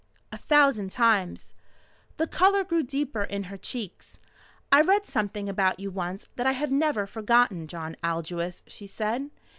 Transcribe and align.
"A 0.31 0.37
thousand 0.39 0.89
times." 0.89 1.53
The 2.17 2.25
colour 2.25 2.63
grew 2.63 2.81
deeper 2.81 3.23
in 3.23 3.43
her 3.53 3.55
cheeks. 3.57 4.17
"I 4.71 4.81
read 4.81 5.05
something 5.05 5.47
about 5.47 5.79
you 5.79 5.91
once 5.91 6.27
that 6.37 6.47
I 6.47 6.53
have 6.53 6.71
never 6.71 7.05
forgotten, 7.05 7.67
John 7.67 7.95
Aldous," 8.03 8.63
she 8.65 8.87
said. 8.87 9.29